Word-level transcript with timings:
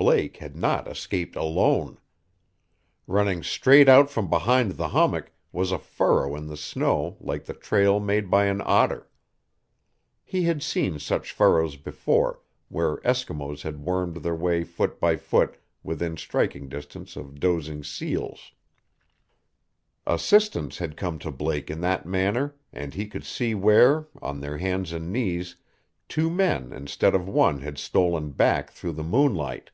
Blake 0.00 0.38
had 0.38 0.56
not 0.56 0.88
escaped 0.88 1.36
alone. 1.36 1.98
Running 3.06 3.42
straight 3.42 3.86
out 3.86 4.08
from 4.08 4.30
behind 4.30 4.78
the 4.78 4.88
hummock 4.88 5.30
was 5.52 5.72
a 5.72 5.78
furrow 5.78 6.34
in 6.36 6.46
the 6.46 6.56
snow 6.56 7.18
like 7.20 7.44
the 7.44 7.52
trail 7.52 8.00
made 8.00 8.30
by 8.30 8.46
an 8.46 8.62
otter. 8.64 9.10
He 10.24 10.44
had 10.44 10.62
seen 10.62 10.98
such 10.98 11.32
furrows 11.32 11.76
before, 11.76 12.40
where 12.70 12.96
Eskimos 13.06 13.60
had 13.60 13.84
wormed 13.84 14.22
their 14.22 14.34
way 14.34 14.64
foot 14.64 14.98
by 14.98 15.16
foot 15.16 15.58
within 15.82 16.16
striking 16.16 16.70
distance 16.70 17.14
of 17.14 17.38
dozing 17.38 17.84
seals. 17.84 18.52
Assistance 20.06 20.78
had 20.78 20.96
come 20.96 21.18
to 21.18 21.30
Blake 21.30 21.68
in 21.70 21.82
that 21.82 22.06
manner, 22.06 22.56
and 22.72 22.94
he 22.94 23.06
could 23.06 23.24
see 23.26 23.54
where 23.54 24.06
on 24.22 24.40
their 24.40 24.56
hands 24.56 24.92
and 24.94 25.12
knees 25.12 25.56
two 26.08 26.30
men 26.30 26.72
instead 26.72 27.14
of 27.14 27.28
one 27.28 27.60
had 27.60 27.76
stolen 27.76 28.30
back 28.30 28.70
through 28.70 28.92
the 28.92 29.02
moonlight. 29.04 29.70